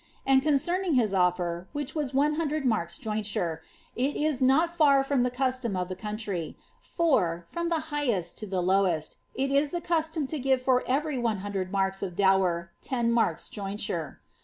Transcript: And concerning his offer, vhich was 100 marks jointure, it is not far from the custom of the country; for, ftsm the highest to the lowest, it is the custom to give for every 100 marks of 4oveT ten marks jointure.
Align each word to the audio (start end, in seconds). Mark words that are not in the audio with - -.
And 0.25 0.41
concerning 0.41 0.95
his 0.95 1.13
offer, 1.13 1.67
vhich 1.75 1.93
was 1.93 2.11
100 2.11 2.65
marks 2.65 2.97
jointure, 2.97 3.61
it 3.95 4.15
is 4.15 4.41
not 4.41 4.75
far 4.75 5.03
from 5.03 5.21
the 5.21 5.29
custom 5.29 5.77
of 5.77 5.89
the 5.89 5.95
country; 5.95 6.57
for, 6.81 7.45
ftsm 7.55 7.69
the 7.69 7.79
highest 7.93 8.39
to 8.39 8.47
the 8.47 8.61
lowest, 8.63 9.17
it 9.35 9.51
is 9.51 9.69
the 9.69 9.79
custom 9.79 10.25
to 10.25 10.39
give 10.39 10.59
for 10.59 10.83
every 10.87 11.19
100 11.19 11.71
marks 11.71 12.01
of 12.01 12.15
4oveT 12.15 12.69
ten 12.81 13.11
marks 13.11 13.47
jointure. 13.47 14.19